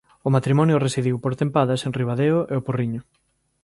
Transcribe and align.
O 0.27 0.29
matrimonio 0.35 0.83
residiu 0.85 1.15
por 1.23 1.33
tempadas 1.41 1.81
en 1.83 1.95
Ribadeo 1.99 2.37
e 2.53 2.55
O 2.59 2.63
Porriño. 2.67 3.01